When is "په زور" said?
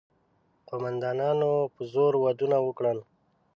1.73-2.13